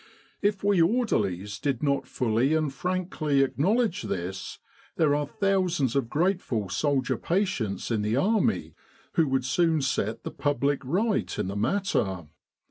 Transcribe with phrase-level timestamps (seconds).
[0.41, 4.57] If we orderlies did not fully and frankly acknowledge this,
[4.95, 8.73] there are thousands of grateful soldier patients in the Army
[9.11, 12.25] who would soon set the public right in the matter.